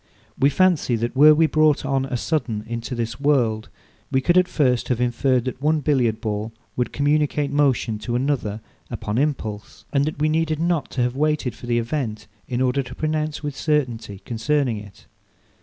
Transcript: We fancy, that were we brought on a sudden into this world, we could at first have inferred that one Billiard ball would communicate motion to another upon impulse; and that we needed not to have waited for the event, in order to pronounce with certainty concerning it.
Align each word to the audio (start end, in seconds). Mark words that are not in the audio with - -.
We 0.35 0.49
fancy, 0.49 0.95
that 0.95 1.15
were 1.15 1.35
we 1.35 1.45
brought 1.45 1.85
on 1.85 2.05
a 2.05 2.17
sudden 2.17 2.63
into 2.65 2.95
this 2.95 3.19
world, 3.19 3.69
we 4.11 4.19
could 4.19 4.35
at 4.35 4.47
first 4.47 4.87
have 4.87 4.99
inferred 4.99 5.45
that 5.45 5.61
one 5.61 5.81
Billiard 5.81 6.19
ball 6.19 6.53
would 6.75 6.91
communicate 6.91 7.51
motion 7.51 7.99
to 7.99 8.15
another 8.15 8.61
upon 8.89 9.19
impulse; 9.19 9.85
and 9.93 10.05
that 10.05 10.17
we 10.17 10.27
needed 10.27 10.59
not 10.59 10.89
to 10.93 11.03
have 11.03 11.15
waited 11.15 11.53
for 11.53 11.67
the 11.67 11.77
event, 11.77 12.25
in 12.47 12.61
order 12.61 12.81
to 12.81 12.95
pronounce 12.95 13.43
with 13.43 13.55
certainty 13.55 14.17
concerning 14.25 14.77
it. 14.79 15.05